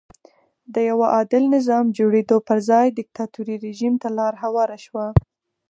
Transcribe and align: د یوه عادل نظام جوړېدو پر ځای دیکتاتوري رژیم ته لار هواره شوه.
د 0.73 0.75
یوه 0.89 1.05
عادل 1.15 1.43
نظام 1.55 1.85
جوړېدو 1.97 2.37
پر 2.47 2.57
ځای 2.69 2.87
دیکتاتوري 2.99 3.55
رژیم 3.67 3.93
ته 4.01 4.07
لار 4.17 4.33
هواره 4.43 4.77
شوه. 4.85 5.05